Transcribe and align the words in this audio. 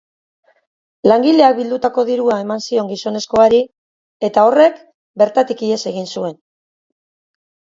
Langileak 1.09 1.51
bildutako 1.59 2.05
dirua 2.07 2.37
eman 2.45 2.63
zion 2.65 2.89
gizonezkoari 2.93 3.59
eta 4.29 4.47
horrek 4.49 4.81
bertatik 5.25 5.63
ihes 5.69 5.81
egin 5.93 6.11
zuen. 6.17 6.39